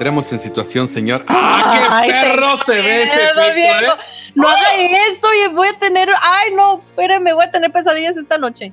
[0.00, 1.26] Entremos en situación, señor.
[1.28, 3.92] ¡Ah, qué Ay, perro se ve ese viejo.
[3.92, 4.32] eh!
[4.34, 4.74] No haga
[5.10, 6.08] eso, y voy a tener.
[6.22, 8.72] Ay, no, espérenme, voy a tener pesadillas esta noche.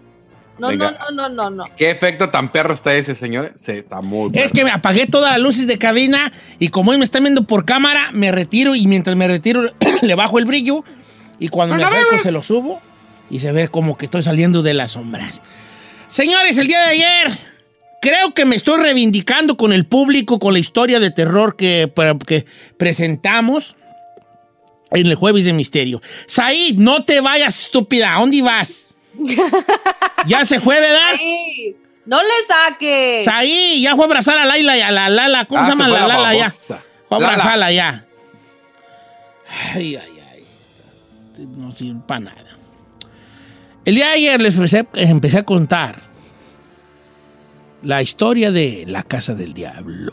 [0.57, 0.91] No, Venga.
[0.91, 1.75] no, no, no, no, no.
[1.75, 3.51] ¿Qué efecto tan perro está ese, señor?
[3.57, 4.51] Se está muy Es perro.
[4.53, 7.65] que me apagué todas las luces de cabina y como hoy me están viendo por
[7.65, 9.69] cámara, me retiro y mientras me retiro
[10.01, 10.85] le bajo el brillo
[11.39, 12.81] y cuando me acerco se lo subo
[13.29, 15.41] y se ve como que estoy saliendo de las sombras.
[16.07, 17.33] Señores, el día de ayer
[18.01, 22.17] creo que me estoy reivindicando con el público con la historia de terror que, pre-
[22.25, 22.45] que
[22.77, 23.75] presentamos
[24.91, 26.01] en el jueves de misterio.
[26.27, 28.15] Said, no te vayas, estúpida.
[28.15, 28.93] ¿A dónde vas?
[30.27, 31.13] ya se fue, ¿verdad?
[31.19, 31.75] Ay,
[32.05, 33.21] no le saque.
[33.25, 35.45] Saí, ya fue a abrazar a Laila y a la Lala.
[35.45, 36.49] ¿Cómo Ah, se llama la la Lala ya?
[36.51, 37.27] Fue a Lala.
[37.33, 38.05] abrazarla ya.
[39.73, 40.43] Ay, ay, ay.
[41.57, 42.43] No sirve para nada.
[43.85, 45.95] El día de ayer les empecé, empecé a contar
[47.87, 50.11] la historia de la casa del diablo.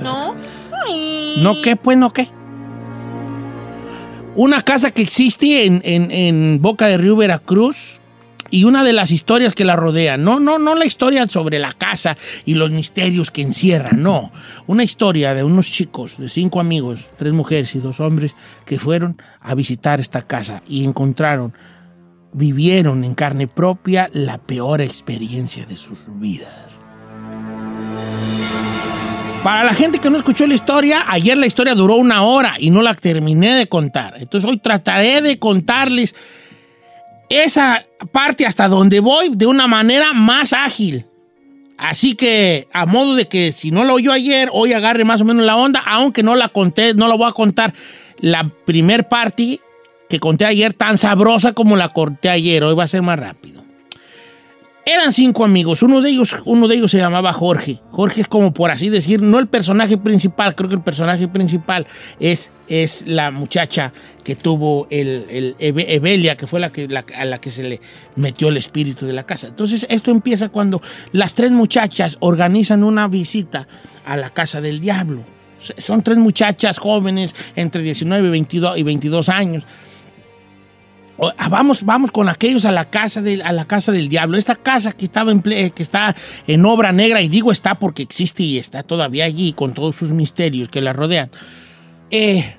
[0.00, 0.36] No.
[1.38, 1.74] ¿No qué?
[1.74, 2.28] Pues no qué.
[4.36, 7.98] Una casa que existe en, en- en Boca de Río, Veracruz,
[8.52, 10.22] y una de las historias que la rodean.
[10.24, 14.30] No, no, no la historia sobre la casa y los misterios que encierra, no.
[14.68, 18.34] Una historia de unos chicos, de cinco amigos, tres mujeres y dos hombres,
[18.66, 21.52] que fueron a visitar esta casa y encontraron,
[22.32, 26.80] vivieron en carne propia la peor experiencia de sus vidas.
[29.42, 32.70] Para la gente que no escuchó la historia, ayer la historia duró una hora y
[32.70, 34.16] no la terminé de contar.
[34.18, 36.14] Entonces hoy trataré de contarles
[37.30, 41.06] esa parte hasta donde voy de una manera más ágil.
[41.78, 45.24] Así que, a modo de que si no lo oyó ayer, hoy agarre más o
[45.24, 47.72] menos la onda, aunque no la conté, no la voy a contar
[48.18, 49.60] la primer parte
[50.10, 52.62] que conté ayer tan sabrosa como la conté ayer.
[52.64, 53.60] Hoy va a ser más rápido.
[54.86, 55.82] Eran cinco amigos.
[55.82, 57.80] Uno de ellos, uno de ellos se llamaba Jorge.
[57.90, 60.54] Jorge es como por así decir, no el personaje principal.
[60.56, 61.86] Creo que el personaje principal
[62.18, 63.92] es, es la muchacha
[64.24, 67.62] que tuvo el, el Eve- Evelia, que fue la que, la- a la que se
[67.62, 67.80] le
[68.16, 69.48] metió el espíritu de la casa.
[69.48, 70.80] Entonces, esto empieza cuando
[71.12, 73.68] las tres muchachas organizan una visita
[74.06, 75.22] a la casa del diablo.
[75.76, 79.64] Son tres muchachas jóvenes entre 19 y 22, y 22 años.
[81.36, 84.38] Ah, Vamos, vamos con aquellos a la casa del, a la casa del diablo.
[84.38, 86.14] Esta casa que estaba en ple- que está
[86.46, 90.12] en obra negra, y digo está porque existe y está todavía allí con todos sus
[90.12, 91.30] misterios que la rodean.
[92.10, 92.56] Eh,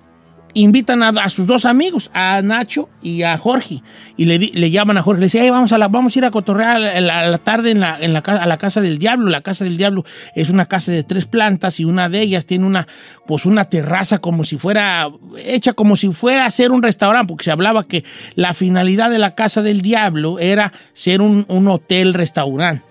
[0.53, 3.81] invitan a, sus dos amigos, a Nacho y a Jorge,
[4.17, 6.31] y le, llaman a Jorge, le dicen, "Hey, vamos, a la, vamos a ir a
[6.31, 9.29] cotorrear a la, tarde en la, en la, a la casa del diablo.
[9.29, 10.03] La casa del diablo
[10.35, 12.87] es una casa de tres plantas y una de ellas tiene una,
[13.25, 15.09] pues una terraza como si fuera,
[15.43, 18.03] hecha como si fuera a ser un restaurante, porque se hablaba que
[18.35, 22.90] la finalidad de la casa del diablo era ser un, un hotel-restaurante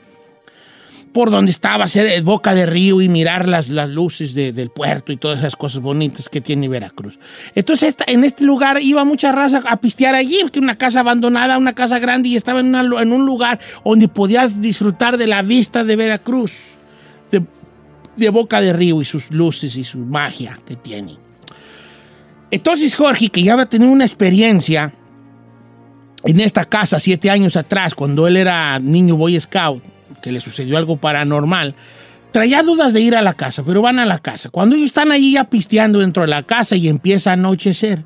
[1.12, 5.10] por donde estaba, eh, boca de río y mirar las, las luces de- del puerto
[5.10, 7.18] y todas esas cosas bonitas que tiene Veracruz.
[7.54, 11.74] Entonces, en este lugar iba mucha raza a pistear allí, porque una casa abandonada, una
[11.74, 15.82] casa grande, y estaba en, una en un lugar donde podías disfrutar de la vista
[15.82, 16.52] de Veracruz,
[17.32, 17.42] de,
[18.16, 21.16] de boca de río y sus luces y su magia que tiene.
[22.52, 24.92] Entonces, Jorge, que ya va a tener una experiencia
[26.24, 29.82] en esta casa siete años atrás, cuando él era niño Boy Scout,
[30.20, 31.74] que le sucedió algo paranormal,
[32.30, 34.50] traía dudas de ir a la casa, pero van a la casa.
[34.50, 38.04] Cuando ellos están ahí ya pisteando dentro de la casa y empieza a anochecer,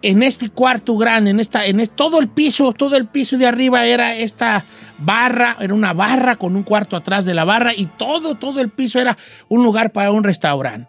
[0.00, 3.84] en este cuarto grande, en esta, en todo el piso, todo el piso de arriba
[3.84, 4.64] era esta
[4.98, 8.70] barra, era una barra con un cuarto atrás de la barra y todo, todo el
[8.70, 9.16] piso era
[9.48, 10.88] un lugar para un restaurante.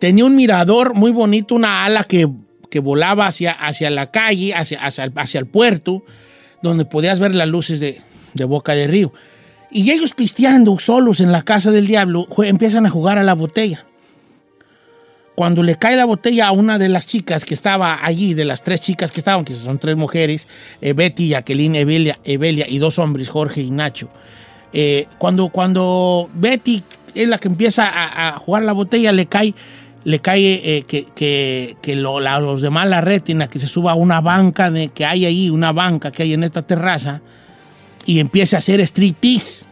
[0.00, 2.28] Tenía un mirador muy bonito, una ala que,
[2.70, 6.04] que volaba hacia, hacia la calle, hacia, hacia, hacia el puerto,
[6.62, 8.00] donde podías ver las luces de,
[8.34, 9.12] de Boca de Río.
[9.70, 13.84] Y ellos pisteando solos en la casa del diablo, empiezan a jugar a la botella.
[15.34, 18.62] Cuando le cae la botella a una de las chicas que estaba allí, de las
[18.62, 20.46] tres chicas que estaban, que son tres mujeres,
[20.80, 24.08] eh, Betty, Jacqueline, Evelia, Evelia y dos hombres, Jorge y Nacho.
[24.72, 26.84] Eh, cuando, cuando Betty
[27.16, 29.54] es la que empieza a, a jugar la botella, le cae,
[30.04, 33.90] le cae eh, que, que- que lo- la- los demás la retina, que se suba
[33.92, 37.22] a una banca de, que hay ahí, una banca que hay en esta terraza,
[38.06, 39.64] y empiece a hacer striptease.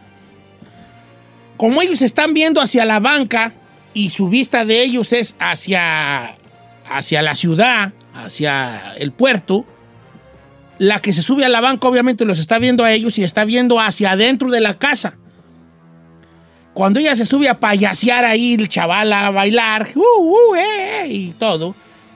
[1.57, 3.53] Como ellos están viendo hacia la banca
[3.93, 6.35] y su vista de ellos es hacia,
[6.89, 9.65] hacia la ciudad, hacia el puerto,
[10.79, 13.45] la que se sube a la banca obviamente los está viendo a ellos y está
[13.45, 15.17] viendo hacia adentro de la casa.
[16.73, 21.07] Cuando ella se sube a payasear ahí, el chaval a bailar, uh, uh, eh, eh,
[21.07, 21.75] y todo,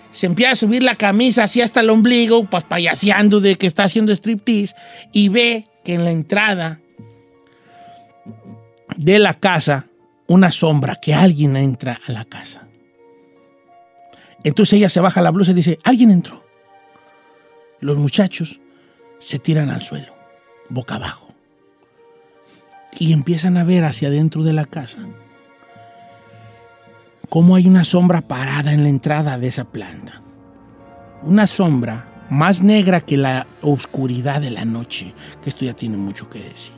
[0.09, 3.83] se empieza a subir la camisa así hasta el ombligo, pues payaseando de que está
[3.83, 4.73] haciendo striptease,
[5.13, 6.81] y ve que en la entrada
[8.97, 9.85] de la casa,
[10.27, 12.67] una sombra, que alguien entra a la casa.
[14.43, 16.45] Entonces ella se baja la blusa y dice, alguien entró.
[17.79, 18.59] Los muchachos
[19.19, 20.13] se tiran al suelo,
[20.67, 21.33] boca abajo,
[22.99, 24.99] y empiezan a ver hacia adentro de la casa
[27.29, 30.21] cómo hay una sombra parada en la entrada de esa planta.
[31.23, 35.13] Una sombra más negra que la oscuridad de la noche,
[35.43, 36.73] que esto ya tiene mucho que decir.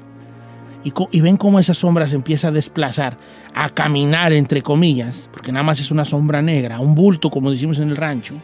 [0.84, 3.18] Y, y ven cómo esa sombra se empieza a desplazar,
[3.54, 7.80] a caminar entre comillas, porque nada más es una sombra negra, un bulto como decimos
[7.80, 8.36] en el rancho,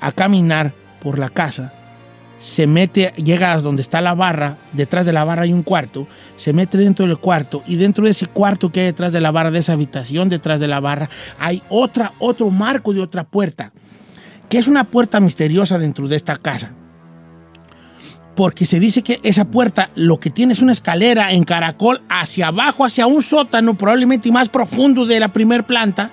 [0.00, 1.72] a caminar por la casa,
[2.38, 6.06] se mete, llega a donde está la barra, detrás de la barra hay un cuarto,
[6.36, 9.30] se mete dentro del cuarto y dentro de ese cuarto que hay detrás de la
[9.30, 13.72] barra, de esa habitación detrás de la barra, hay otra, otro marco de otra puerta,
[14.48, 16.72] que es una puerta misteriosa dentro de esta casa.
[18.34, 22.48] Porque se dice que esa puerta lo que tiene es una escalera en caracol hacia
[22.48, 26.12] abajo, hacia un sótano, probablemente más profundo de la primer planta.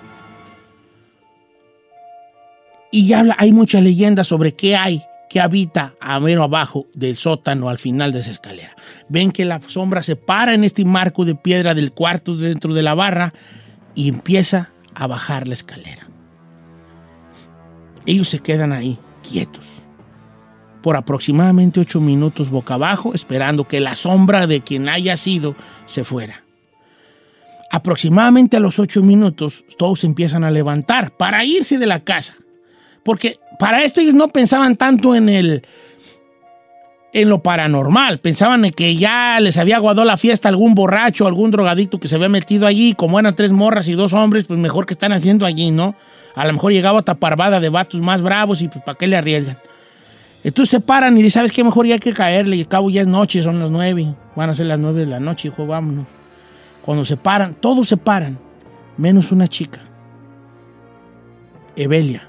[2.92, 7.70] Y habla, hay muchas leyendas sobre qué hay, qué habita a mero abajo del sótano
[7.70, 8.76] al final de esa escalera.
[9.08, 12.82] Ven que la sombra se para en este marco de piedra del cuarto dentro de
[12.82, 13.34] la barra
[13.94, 16.05] y empieza a bajar la escalera.
[18.06, 18.98] Ellos se quedan ahí,
[19.28, 19.66] quietos,
[20.82, 25.56] por aproximadamente ocho minutos boca abajo, esperando que la sombra de quien haya sido
[25.88, 26.44] se fuera.
[27.72, 32.36] Aproximadamente a los ocho minutos, todos empiezan a levantar para irse de la casa.
[33.04, 35.64] Porque para esto ellos no pensaban tanto en el
[37.14, 41.50] en lo paranormal, pensaban en que ya les había aguado la fiesta algún borracho, algún
[41.50, 44.86] drogadicto que se había metido allí, como eran tres morras y dos hombres, pues mejor
[44.86, 45.96] que están haciendo allí, ¿no?
[46.36, 49.16] A lo mejor llegaba otra parvada de vatos más bravos y pues ¿para qué le
[49.16, 49.58] arriesgan?
[50.44, 51.64] Entonces se paran y dicen, ¿sabes qué?
[51.64, 54.50] Mejor ya hay que caerle, y al cabo ya es noche, son las nueve, van
[54.50, 56.06] a ser las nueve de la noche, hijo, vámonos.
[56.84, 58.38] Cuando se paran, todos se paran,
[58.96, 59.80] menos una chica,
[61.76, 62.28] Evelia,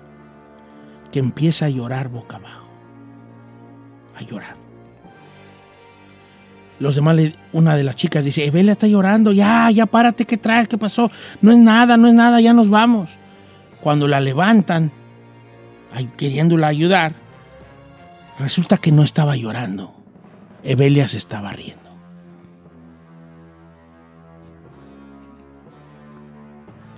[1.13, 2.69] que empieza a llorar boca abajo,
[4.19, 4.57] a llorar.
[6.79, 7.19] Los demás,
[7.53, 10.69] una de las chicas dice, Evelia está llorando, ya, ya párate, ¿qué traes?
[10.69, 11.11] ¿Qué pasó?
[11.43, 13.11] No es nada, no es nada, ya nos vamos.
[13.87, 14.91] Cuando la levantan,
[16.17, 17.13] queriéndola ayudar,
[18.37, 19.95] resulta que no estaba llorando.
[20.65, 21.97] Evelia se estaba riendo.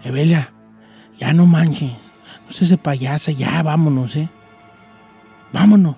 [0.02, 0.54] Evelia,
[1.18, 1.92] ya no manches,
[2.46, 4.30] no seas de payasa, ya vámonos, ¿eh?
[5.52, 5.96] Vámonos.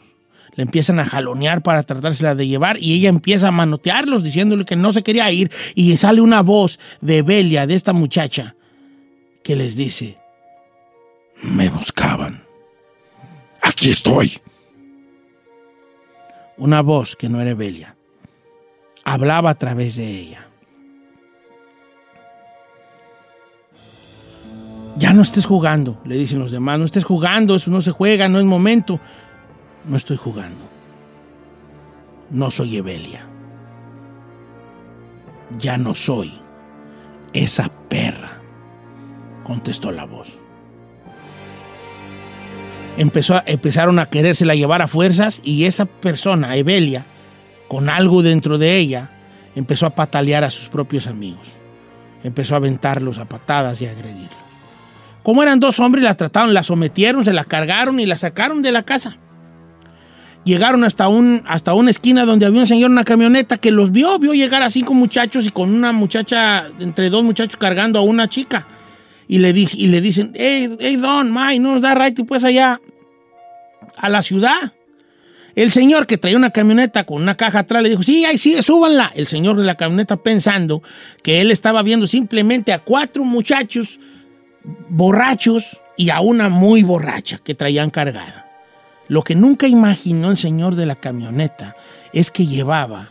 [0.57, 4.75] Le empiezan a jalonear para tratársela de llevar y ella empieza a manotearlos diciéndole que
[4.75, 8.57] no se quería ir y sale una voz de Evelia, de esta muchacha,
[9.45, 10.20] que les dice,
[11.43, 12.43] me buscaban.
[13.63, 14.41] Aquí estoy.
[16.57, 17.97] Una voz que no era Evelia.
[19.05, 20.47] Hablaba a través de ella.
[24.97, 26.79] Ya no estés jugando, le dicen los demás.
[26.79, 29.01] No estés jugando, eso no se juega, no es momento.
[29.87, 30.69] No estoy jugando.
[32.31, 33.27] No soy Evelia.
[35.59, 36.33] Ya no soy
[37.33, 38.31] esa perra,
[39.43, 40.39] contestó la voz.
[43.01, 47.05] A- empezaron a querérsela llevar a fuerzas y esa persona, Evelia,
[47.69, 49.11] con algo dentro de ella,
[49.57, 51.49] empezó a patalear a sus propios amigos.
[52.23, 54.35] Empezó a aventarlos a patadas y a agredirlos.
[55.23, 58.73] Como eran dos hombres, la trataron, la sometieron, se la cargaron y la sacaron de
[58.73, 59.17] la casa.
[60.45, 63.93] Llegaron hasta, un, hasta una esquina donde había un señor en una camioneta que los
[63.93, 68.03] vio, vio llegar a cinco muchachos y con una muchacha, entre dos muchachos cargando a
[68.03, 68.67] una chica.
[69.31, 72.43] Y le, dice, y le dicen, hey, hey, Don, May, no nos da right pues
[72.43, 72.81] allá
[73.97, 74.73] a la ciudad.
[75.55, 78.61] El señor que traía una camioneta con una caja atrás le dijo, sí, ahí sí,
[78.61, 79.13] súbanla.
[79.15, 80.83] El señor de la camioneta pensando
[81.23, 84.01] que él estaba viendo simplemente a cuatro muchachos
[84.89, 88.51] borrachos y a una muy borracha que traían cargada.
[89.07, 91.77] Lo que nunca imaginó el señor de la camioneta
[92.13, 93.07] es que llevaba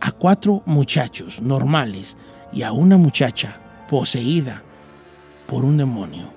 [0.00, 2.16] a cuatro muchachos normales
[2.52, 4.64] y a una muchacha poseída
[5.46, 6.28] por un demonio.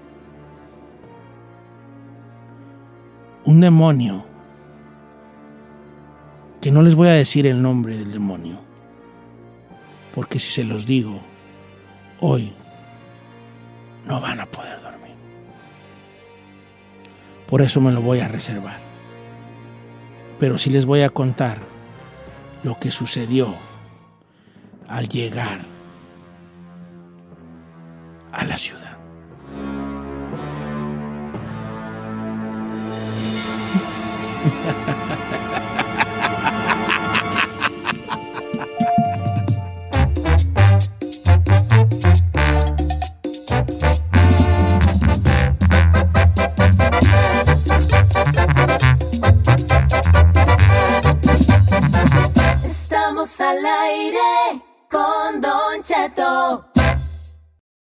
[3.46, 4.26] Un demonio
[6.62, 8.60] que no les voy a decir el nombre del demonio,
[10.14, 11.20] porque si se los digo
[12.20, 12.52] hoy,
[14.06, 15.16] no van a poder dormir.
[17.48, 18.80] Por eso me lo voy a reservar.
[20.40, 21.60] Pero sí les voy a contar
[22.64, 23.56] lo que sucedió
[24.88, 25.77] al llegar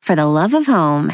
[0.00, 1.12] for the love of home.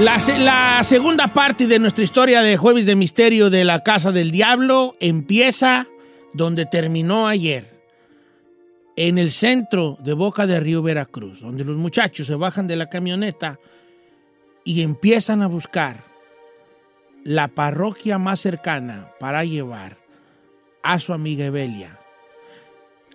[0.00, 4.12] La, se- la segunda parte de nuestra historia de Jueves de Misterio de la Casa
[4.12, 5.86] del Diablo empieza
[6.34, 7.64] donde terminó ayer,
[8.94, 12.88] en el centro de Boca de Río Veracruz, donde los muchachos se bajan de la
[12.90, 13.58] camioneta
[14.66, 15.98] y empiezan a buscar
[17.22, 19.96] la parroquia más cercana para llevar
[20.82, 22.00] a su amiga Evelia,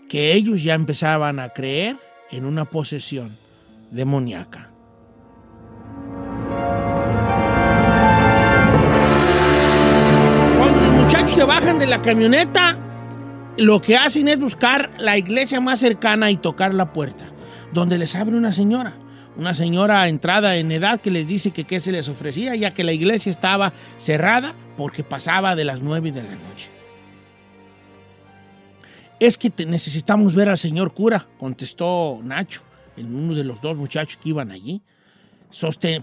[0.08, 1.98] que ellos ya empezaban a creer
[2.31, 3.36] en una posesión
[3.91, 4.70] demoníaca.
[10.58, 12.77] Cuando los muchachos se bajan de la camioneta,
[13.58, 17.25] lo que hacen es buscar la iglesia más cercana y tocar la puerta,
[17.74, 19.00] donde les abre una señora,
[19.38, 22.83] una señora entrada en edad que les dice que qué se les ofrecía, ya que
[22.83, 26.69] la iglesia estaba cerrada porque pasaba de las nueve de la noche.
[29.19, 32.63] Es que necesitamos ver al señor cura, contestó Nacho,
[32.97, 34.81] en uno de los dos muchachos que iban allí.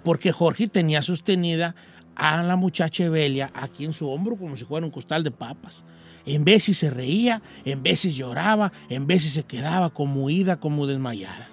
[0.02, 1.74] Porque Jorge tenía sostenida
[2.14, 5.84] a la muchacha Evelia aquí en su hombro como si fuera un costal de papas.
[6.26, 11.48] En veces se reía, en veces lloraba, en veces se quedaba como huida, como desmayada.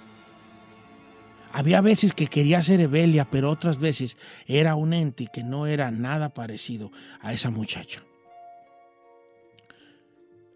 [1.57, 5.89] Había veces que quería ser Evelia, pero otras veces era un ente que no era
[5.89, 8.03] nada parecido a esa muchacha.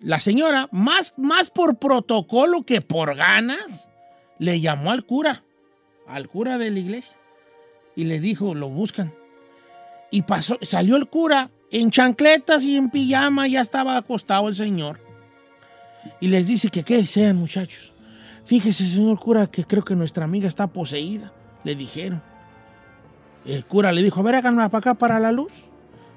[0.02, 3.88] La señora, más, más por protocolo que por ganas,
[4.40, 5.46] le llamó al cura,
[6.06, 7.16] al cura de la iglesia,
[7.96, 9.14] y le dijo, lo buscan.
[10.12, 15.00] Y pasó, salió el cura en chancletas y en pijama, ya estaba acostado el señor.
[16.20, 17.94] Y les dice que qué sean, muchachos.
[18.46, 21.32] Fíjese, señor cura, que creo que nuestra amiga está poseída,
[21.64, 22.22] le dijeron.
[23.46, 25.52] El cura le dijo, a ver, háganme para acá para la luz.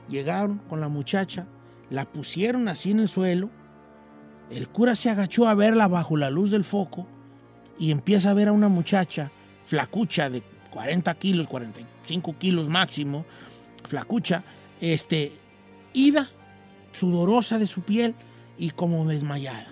[0.08, 1.46] Llegaron con la muchacha,
[1.90, 3.50] la pusieron así en el suelo.
[4.50, 7.06] El cura se agachó a verla bajo la luz del foco
[7.78, 9.30] y empieza a ver a una muchacha
[9.64, 13.24] flacucha de 40 kilos, 45 kilos máximo,
[13.88, 14.42] flacucha,
[14.80, 15.32] este,
[15.92, 16.28] ida,
[16.92, 18.14] sudorosa de su piel
[18.58, 19.71] y como desmayada.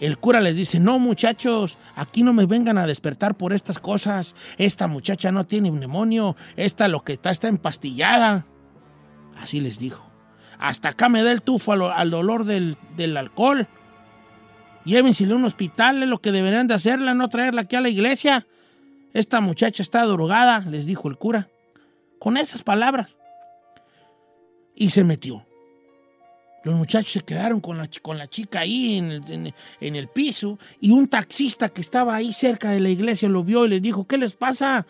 [0.00, 4.34] El cura les dice, no muchachos, aquí no me vengan a despertar por estas cosas.
[4.58, 8.44] Esta muchacha no tiene neumonio, esta lo que está está empastillada.
[9.36, 10.04] Así les dijo.
[10.58, 13.68] Hasta acá me da el tufo al, al dolor del, del alcohol.
[14.84, 17.88] Llévensele a un hospital, es lo que deberían de hacerla, no traerla aquí a la
[17.88, 18.46] iglesia.
[19.12, 21.48] Esta muchacha está drogada, les dijo el cura.
[22.18, 23.16] Con esas palabras.
[24.74, 25.44] Y se metió.
[26.64, 30.58] Los muchachos se quedaron con la, con la chica ahí en el, en- el piso
[30.80, 34.06] y un taxista que estaba ahí cerca de la iglesia lo vio y les dijo,
[34.06, 34.86] ¿qué les pasa?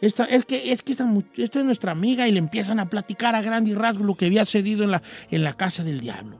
[0.00, 3.42] Esta, es que, es que esta, es nuestra amiga y le empiezan a platicar a
[3.42, 6.38] grande rasgo lo que había sucedido en la, en la casa del diablo.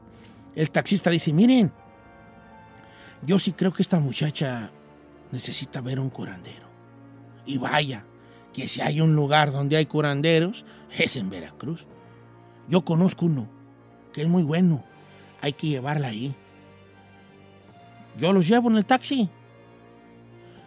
[0.54, 1.72] El taxista dice, miren,
[3.26, 4.70] yo sí creo que esta muchacha
[5.32, 6.68] necesita ver un curandero.
[7.46, 8.04] Y vaya,
[8.52, 10.64] que si hay un lugar donde hay curanderos,
[10.96, 11.85] es en Veracruz.
[12.68, 13.48] Yo conozco uno
[14.12, 14.85] que es muy bueno.
[15.40, 16.35] Hay que llevarla ahí.
[18.18, 19.29] Yo los llevo en el taxi.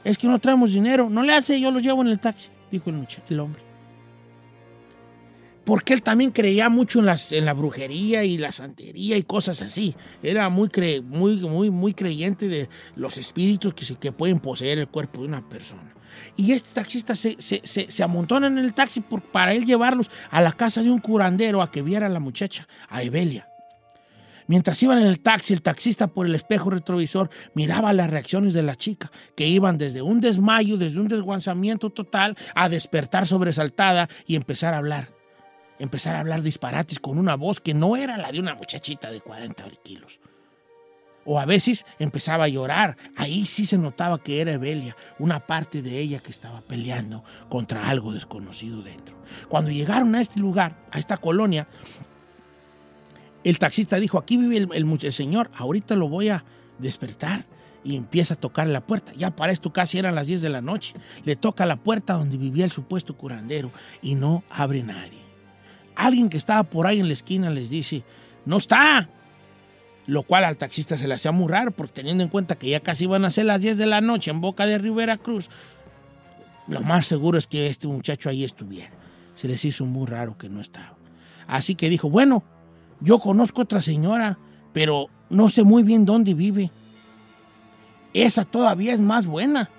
[0.04, 1.10] Es que no traemos dinero.
[1.10, 3.62] No le hace, yo los llevo en el taxi, dijo el, el hombre.
[5.64, 9.62] Porque él también creía mucho en, las, en la brujería y la santería y cosas
[9.62, 9.96] así.
[10.22, 14.80] Era muy, cre- muy, muy, muy creyente de los espíritus que, se, que pueden poseer
[14.80, 15.94] el cuerpo de una persona.
[16.36, 20.42] Y este taxista se, se, se, amontona en el taxi por- para él llevarlos a
[20.42, 23.48] la casa de un curandero a que viera a la muchacha, a Evelia.
[24.48, 28.62] Mientras iban en el taxi, el taxista por el espejo retrovisor miraba las reacciones de
[28.64, 34.36] la chica, que iban desde un desmayo, desde un desguanzamiento total, a despertar sobresaltada y
[34.36, 35.10] empezar a hablar.
[35.80, 39.22] Empezar a hablar disparates con una voz que no era la de una muchachita de
[39.22, 40.20] 40 kilos.
[41.26, 42.98] O a veces empezaba a llorar.
[43.16, 47.90] Ahí sí se notaba que era Evelia, una parte de ella que estaba peleando contra
[47.90, 49.16] algo desconocido dentro.
[49.48, 51.68] Cuando llegaron a este lugar, a esta colonia,
[53.44, 56.44] el taxista dijo, aquí vive el, señor, ahorita lo voy a
[56.80, 57.46] despertar.
[57.86, 59.12] Y empieza a tocar la puerta.
[59.12, 60.94] Ya para esto casi eran las 10 de la noche.
[61.26, 65.20] Le toca la puerta donde vivía el supuesto curandero y no abre nadie.
[65.94, 68.06] Alguien que estaba por ahí en la esquina les dice,
[68.46, 69.10] no está.
[70.06, 72.82] Lo cual al taxista se le hacía muy raro, porque teniendo en cuenta que ya
[72.82, 75.50] casi iban a ser las 10 de la noche en Boca de Rivera Cruz,
[76.68, 78.92] lo más seguro es que este muchacho ahí estuviera.
[79.36, 80.96] Se les hizo muy raro que no estaba.
[81.48, 82.44] Así que dijo, bueno,
[83.00, 84.38] yo conozco otra señora,
[84.72, 86.72] pero no sé muy bien dónde vive.
[88.14, 89.70] Esa todavía es más buena.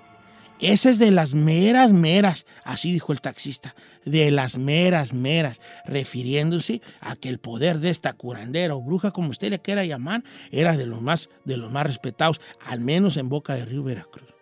[0.59, 6.81] Esa es de las meras, meras, así dijo el taxista, de las meras, meras, refiriéndose
[7.01, 10.77] a que el poder de esta curandera o bruja, como usted le quiera llamar, era
[10.77, 14.35] de los más, de los más respetados, al menos en Boca de Río Veracruz.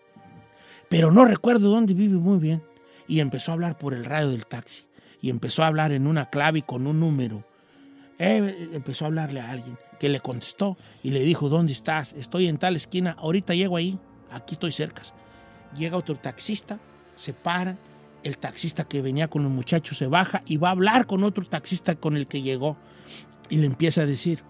[0.88, 2.62] Pero no recuerdo dónde vive muy bien.
[3.08, 4.86] Y empezó a hablar por el radio del taxi.
[5.22, 7.44] Y empezó a hablar en una clave y con un número.
[8.20, 12.14] Eh, empezó a hablarle a alguien que le contestó y le dijo, ¿dónde estás?
[12.14, 13.98] Estoy en tal esquina, ahorita llego ahí,
[14.30, 15.02] aquí estoy cerca.
[15.76, 16.80] Llega otro taxista,
[17.16, 17.78] se paran,
[18.24, 21.44] el taxista que venía con los muchachos se baja y va a hablar con otro
[21.46, 22.78] taxista con el que llegó
[23.50, 24.44] y le empieza a decir,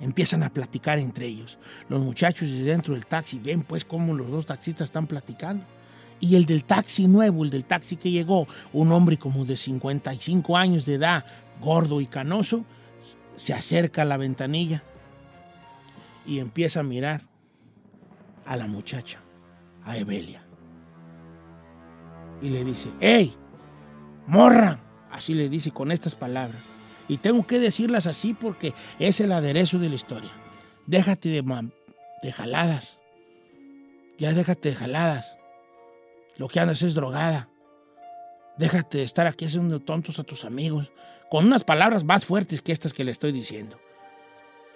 [0.00, 1.58] empiezan a platicar entre ellos.
[1.88, 5.64] Los muchachos dentro del taxi ven pues cómo los dos taxistas están platicando.
[6.20, 10.56] Y el del taxi nuevo, el del taxi que llegó, un hombre como de 55
[10.56, 11.24] años de edad,
[11.60, 12.64] gordo y canoso,
[13.36, 14.82] se acerca a la ventanilla
[16.26, 17.22] y empieza a mirar
[18.46, 19.20] a la muchacha,
[19.84, 20.42] a Evelia.
[22.40, 23.34] y le dice, ¡Ey!
[24.26, 24.80] ¡Morra!
[25.10, 26.60] Así le dice con estas palabras.
[27.08, 30.30] Y tengo que decirlas así porque es el aderezo de la historia.
[30.86, 31.70] Déjate de,
[32.22, 32.98] de jaladas.
[34.18, 35.36] Ya déjate de jaladas.
[36.36, 37.48] Lo que andas es drogada.
[38.58, 40.90] Déjate de estar aquí haciendo tontos a tus amigos.
[41.30, 43.78] Con unas palabras más fuertes que estas que le estoy diciendo.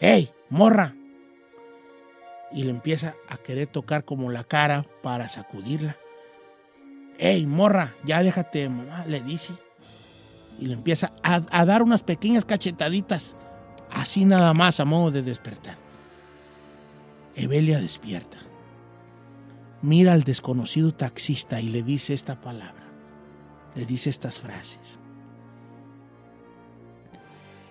[0.01, 0.95] ¡Ey, morra!
[2.53, 5.97] Y le empieza a querer tocar como la cara para sacudirla.
[7.19, 7.95] ¡Ey, morra!
[8.05, 9.53] Ya déjate mamá, le dice.
[10.59, 13.35] Y le empieza a, a dar unas pequeñas cachetaditas.
[13.91, 15.77] Así nada más a modo de despertar.
[17.35, 18.39] Evelia despierta.
[19.83, 22.89] Mira al desconocido taxista y le dice esta palabra.
[23.75, 24.99] Le dice estas frases.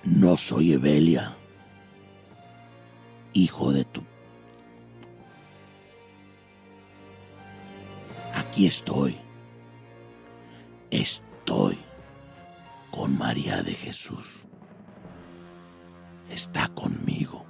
[0.04, 1.36] No soy Evelia,
[3.34, 4.04] hijo de tu...
[8.58, 9.16] Aquí estoy.
[10.90, 11.78] Estoy
[12.90, 14.48] con María de Jesús.
[16.28, 17.46] Está conmigo.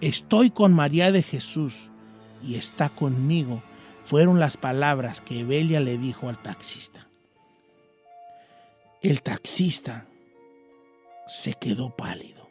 [0.00, 1.90] Estoy con María de Jesús
[2.40, 3.64] y está conmigo.
[4.04, 7.08] Fueron las palabras que Evelia le dijo al taxista.
[9.02, 10.06] El taxista
[11.26, 12.48] se quedó pálido.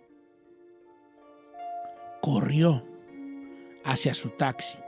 [2.22, 2.86] Corrió
[3.86, 4.83] hacia su taxi.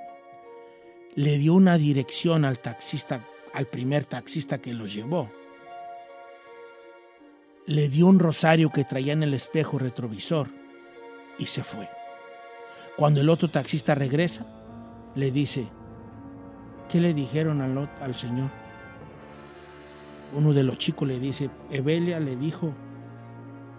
[1.15, 3.21] Le dio una dirección al taxista,
[3.54, 5.30] al primer taxista que los llevó.
[7.67, 10.49] Le dio un rosario que traía en el espejo retrovisor
[11.39, 11.88] y se fue.
[12.97, 14.45] Cuando el otro taxista regresa,
[15.15, 15.67] le dice,
[16.91, 18.49] ¿qué le dijeron al, al señor?
[20.34, 22.73] Uno de los chicos le dice, Evelia le dijo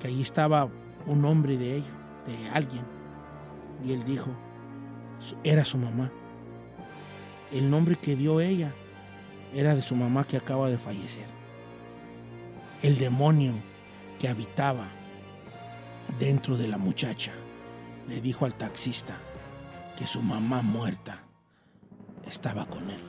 [0.01, 0.69] que allí estaba
[1.07, 1.91] un hombre de ellos,
[2.27, 2.83] de alguien.
[3.85, 4.31] Y él dijo,
[5.21, 6.11] "Su- era su mamá.
[7.53, 8.73] El nombre que dio ella
[9.55, 11.27] era de su mamá que acaba de fallecer.
[12.83, 13.55] El demonio
[14.19, 14.89] que habitaba
[16.19, 17.33] dentro de la muchacha
[18.09, 19.17] le dijo al taxista
[19.97, 21.23] que su mamá muerta
[22.27, 23.01] estaba con él.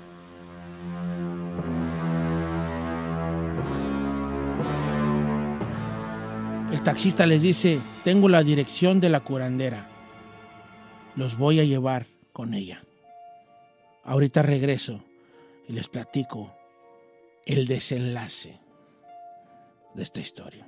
[6.72, 9.88] El taxista les dice, tengo la dirección de la curandera.
[11.16, 12.87] Los voy a llevar con ella.
[14.08, 15.04] Ahorita regreso
[15.68, 16.56] y les platico
[17.46, 18.58] el desenlace
[19.94, 20.66] de esta historia.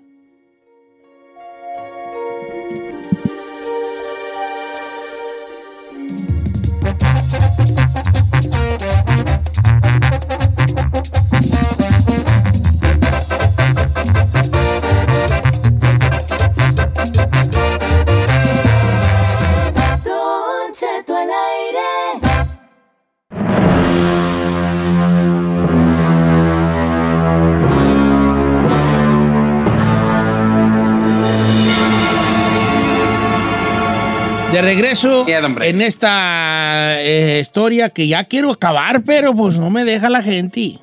[34.90, 35.26] Regreso
[35.62, 40.80] en esta eh, historia que ya quiero acabar, pero pues no me deja la gente.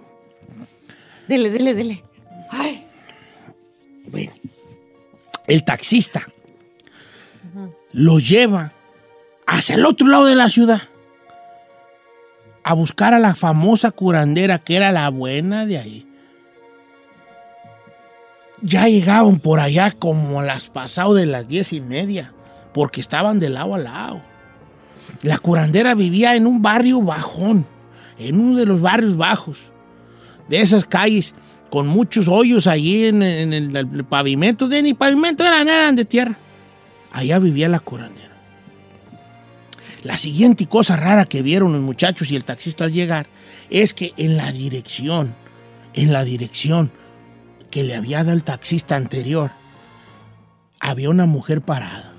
[1.28, 2.04] Dele, dele, dele.
[2.50, 2.84] Ay,
[4.06, 4.32] Bueno,
[5.46, 6.26] el taxista
[7.92, 8.72] lo lleva
[9.46, 10.82] hacia el otro lado de la ciudad
[12.62, 16.06] a buscar a la famosa curandera que era la buena de ahí.
[18.62, 22.32] Ya llegaban por allá como a las pasado de las diez y media,
[22.76, 24.20] porque estaban de lado a lado.
[25.22, 27.64] La curandera vivía en un barrio bajón,
[28.18, 29.60] en uno de los barrios bajos,
[30.50, 31.34] de esas calles
[31.70, 36.04] con muchos hoyos allí en, en el, el pavimento, de ni pavimento eran, eran de
[36.04, 36.36] tierra.
[37.12, 38.36] Allá vivía la curandera.
[40.02, 43.26] La siguiente cosa rara que vieron los muchachos y el taxista al llegar
[43.70, 45.34] es que en la dirección,
[45.94, 46.92] en la dirección
[47.70, 49.50] que le había dado el taxista anterior,
[50.78, 52.12] había una mujer parada.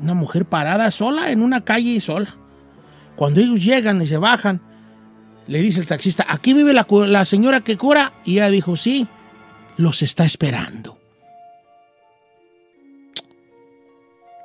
[0.00, 2.36] Una mujer parada sola en una calle sola.
[3.16, 4.60] Cuando ellos llegan y se bajan,
[5.46, 8.12] le dice el taxista, ¿aquí vive la, la señora que cura?
[8.24, 9.06] Y ella dijo, sí,
[9.76, 10.98] los está esperando.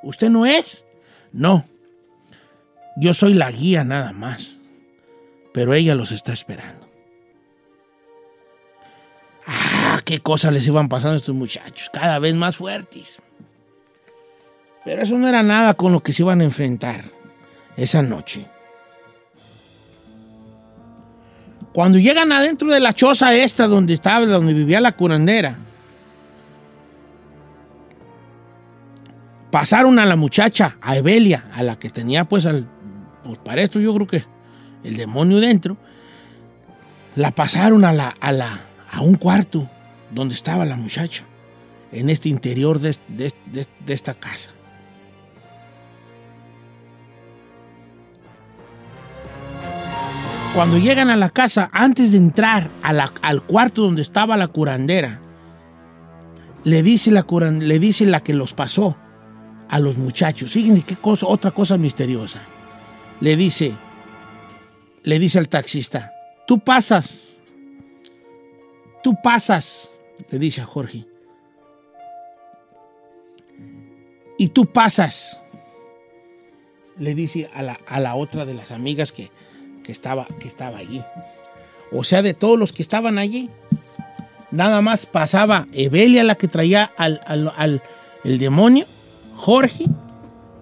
[0.04, 0.86] ¿Usted no es?
[1.32, 1.66] No.
[2.96, 4.56] Yo soy la guía nada más.
[5.54, 6.88] Pero ella los está esperando.
[9.46, 13.20] Ah, qué cosas les iban pasando a estos muchachos, cada vez más fuertes.
[14.86, 17.04] Pero eso no era nada con lo que se iban a enfrentar
[17.78, 18.46] esa noche.
[21.74, 25.58] Cuando llegan adentro de la choza esta donde estaba, donde vivía la curandera,
[29.52, 32.68] pasaron a la muchacha, a Evelia, a la que tenía pues al,
[33.24, 34.24] pues para esto yo creo que
[34.84, 35.78] el demonio dentro,
[37.16, 38.60] la pasaron a, la, a, la,
[38.92, 39.70] a un cuarto
[40.12, 41.24] donde estaba la muchacha,
[41.92, 43.34] en este interior de, de-
[43.88, 44.52] esta casa.
[50.56, 55.22] Cuando llegan a la casa, antes de entrar al cuarto donde estaba la curandera,
[56.64, 58.98] le dice la, curan- le dice la que los pasó
[59.70, 60.52] a los muchachos.
[60.52, 62.42] Fíjense qué cosa, otra cosa misteriosa.
[63.22, 63.74] Le dice,
[65.04, 66.12] le dice al taxista,
[66.48, 67.20] tú pasas,
[69.04, 69.90] tú pasas,
[70.30, 71.06] le dice a Jorge.
[74.38, 75.40] Y tú pasas,
[76.98, 79.32] le dice a la, a la otra de las amigas que,
[79.90, 81.02] que estaba, que estaba allí.
[81.92, 83.50] O sea, de todos los que estaban allí,
[84.52, 87.82] nada más pasaba Evelia, la que traía al, al-
[88.24, 88.86] el demonio,
[89.36, 89.86] Jorge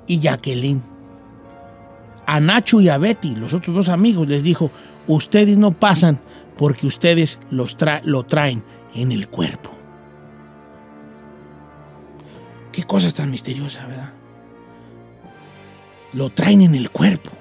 [0.08, 0.82] y Jacqueline.
[2.26, 4.72] A Nacho y a Betty, los otros dos amigos, les dijo,
[5.08, 6.22] ustedes no pasan
[6.58, 8.64] porque ustedes los tra- lo traen
[8.96, 9.72] en el cuerpo.
[12.72, 14.14] Qué cosa tan misteriosa, ¿verdad?
[16.14, 17.32] Lo traen en el cuerpo.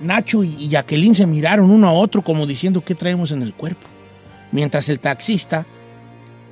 [0.00, 3.86] Nacho y Jacqueline se miraron uno a otro como diciendo qué traemos en el cuerpo.
[4.52, 5.66] Mientras el taxista,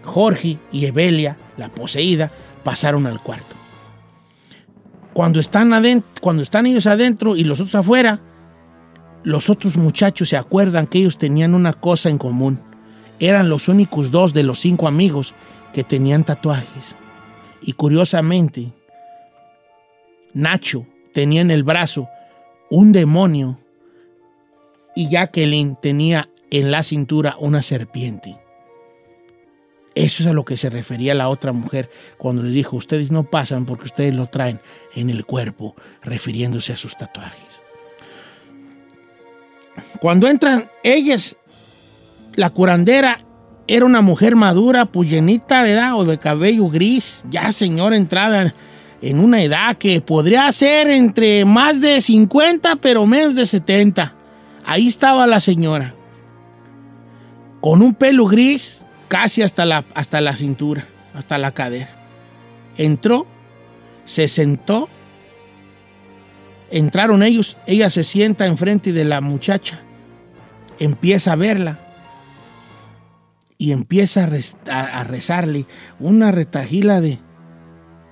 [0.02, 2.30] Jorge y Evelia, la poseída,
[2.64, 3.54] pasaron al cuarto.
[5.12, 8.20] Cuando están, adentro, cuando están ellos adentro y los otros afuera,
[9.22, 12.60] los otros muchachos se acuerdan que ellos tenían una cosa en común.
[13.18, 15.34] Eran los únicos dos de los cinco amigos
[15.72, 16.94] que tenían tatuajes.
[17.62, 18.72] Y curiosamente,
[20.34, 22.08] Nacho tenía en el brazo
[22.70, 23.58] un demonio
[24.94, 28.38] y Jacqueline tenía en la cintura una serpiente.
[29.94, 33.24] Eso es a lo que se refería la otra mujer cuando les dijo, ustedes no
[33.24, 34.60] pasan porque ustedes lo traen
[34.94, 37.60] en el cuerpo, refiriéndose a sus tatuajes.
[40.00, 41.36] Cuando entran ellas,
[42.34, 43.20] la curandera
[43.66, 45.96] era una mujer madura, llenita, ¿verdad?
[45.96, 48.54] O de cabello gris, ya señora entrada
[49.02, 54.14] en una edad que podría ser entre más de 50, pero menos de 70.
[54.64, 55.94] Ahí estaba la señora,
[57.60, 61.90] con un pelo gris casi hasta la, hasta la cintura, hasta la cadera.
[62.76, 63.26] Entró,
[64.04, 64.88] se sentó,
[66.70, 69.80] entraron ellos, ella se sienta enfrente de la muchacha,
[70.78, 71.78] empieza a verla
[73.58, 74.28] y empieza
[74.70, 75.66] a, rezarle
[75.98, 77.18] una retajila de,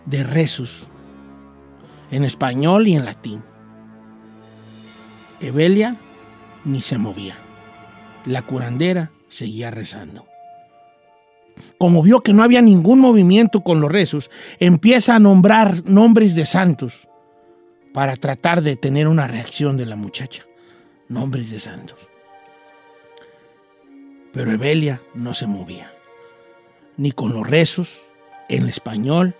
[0.06, 0.88] de rezos
[2.10, 3.42] en español y en latín.
[5.40, 5.96] Evelia
[6.64, 7.36] ni se movía.
[8.24, 10.24] La curandera seguía rezando.
[11.78, 16.46] Como vio que no había ningún movimiento con los rezos, empieza a nombrar nombres de
[16.46, 17.08] santos
[17.92, 20.44] para tratar de tener una reacción de la muchacha.
[21.08, 21.98] Nombres de santos.
[24.32, 25.92] Pero Evelia no se movía.
[26.96, 28.00] Ni con los rezos
[28.48, 29.34] en español,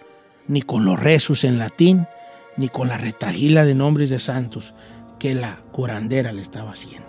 [0.48, 2.07] ni con los rezos en latín,
[2.57, 4.74] ni con la retagila de nombres de santos
[5.18, 7.09] que la curandera le estaba haciendo.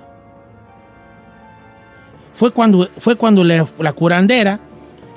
[2.33, 4.59] Fue cuando, fue cuando la, la curandera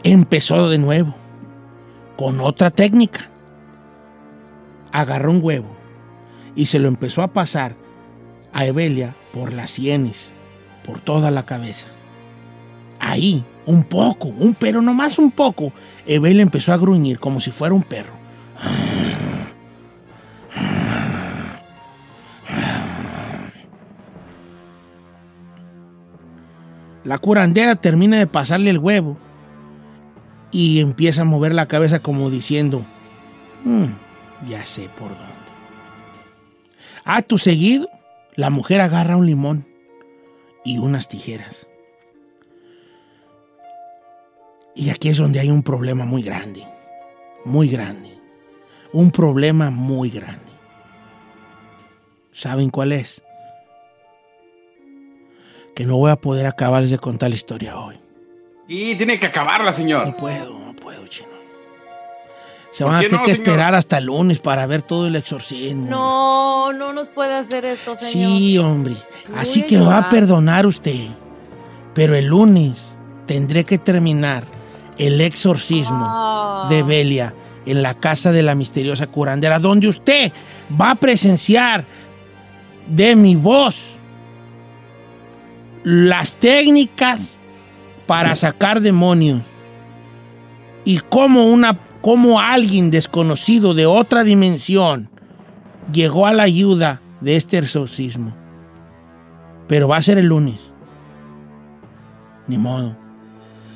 [0.02, 1.14] empezó de nuevo,
[2.16, 3.28] con otra técnica.
[4.92, 5.76] Agarró un huevo
[6.54, 7.76] y se lo empezó a pasar
[8.52, 10.32] a Evelia por las sienes,
[10.84, 11.86] por toda la cabeza.
[13.00, 15.72] Ahí, un poco, un pero nomás un poco,
[16.06, 18.12] Evelia empezó a gruñir como si fuera un perro.
[27.04, 29.16] La curandera termina de pasarle el huevo
[30.50, 32.84] y empieza a mover la cabeza como diciendo,
[33.64, 33.84] "Mm,
[34.48, 35.24] ya sé por dónde.
[37.04, 37.88] Acto seguido,
[38.34, 39.64] la mujer agarra un limón
[40.64, 41.67] y unas tijeras.
[44.78, 46.62] Y aquí es donde hay un problema muy grande,
[47.44, 48.16] muy grande.
[48.92, 50.52] Un problema muy grande.
[52.32, 53.20] ¿Saben cuál es?
[55.74, 57.96] Que no voy a poder acabar de contar la historia hoy.
[58.68, 60.16] Y tiene que acabarla, No señor.
[60.16, 61.28] puedo, no puedo, chino.
[62.70, 63.48] Se ¿Por van a tener no, que señor?
[63.48, 65.90] esperar hasta el lunes para ver todo el exorcismo.
[65.90, 68.30] No, no nos puede hacer esto, señor.
[68.30, 68.94] Sí, hombre.
[69.34, 71.08] Así que me va a perdonar usted.
[71.94, 72.80] Pero el lunes
[73.26, 74.44] tendré que terminar
[74.98, 76.66] el exorcismo Ah.
[76.68, 77.34] de Belia
[77.66, 80.32] en la casa de la misteriosa curandera, donde usted
[80.80, 81.84] va a presenciar
[82.86, 83.96] de mi voz
[85.84, 87.36] las técnicas
[88.06, 89.42] para sacar demonios
[90.84, 95.10] y cómo una cómo alguien desconocido de otra dimensión
[95.92, 98.34] llegó a la ayuda de este exorcismo.
[99.66, 100.72] Pero va a ser el lunes.
[102.46, 102.96] Ni modo.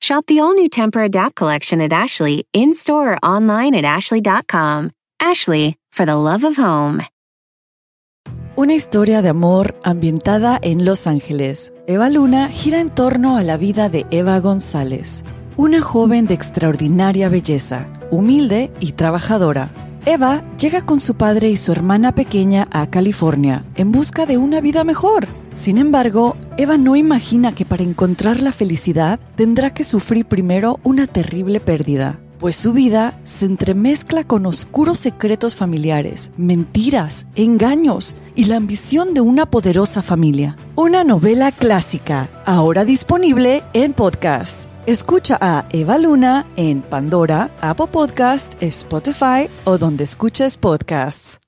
[0.00, 4.90] Shop the all new Temper Adapt collection at Ashley in store or online at ashley.com.
[5.20, 7.02] Ashley, for the love of home.
[8.56, 11.72] Una historia de amor ambientada en Los Ángeles.
[11.86, 15.22] Eva Luna gira en torno a la vida de Eva González,
[15.56, 19.70] una joven de extraordinaria belleza, humilde y trabajadora.
[20.10, 24.62] Eva llega con su padre y su hermana pequeña a California en busca de una
[24.62, 25.28] vida mejor.
[25.52, 31.06] Sin embargo, Eva no imagina que para encontrar la felicidad tendrá que sufrir primero una
[31.06, 38.56] terrible pérdida, pues su vida se entremezcla con oscuros secretos familiares, mentiras, engaños y la
[38.56, 40.56] ambición de una poderosa familia.
[40.74, 44.67] Una novela clásica, ahora disponible en podcast.
[44.88, 51.47] Escucha a Eva Luna en Pandora, Apple Podcast, Spotify o donde escuches podcasts.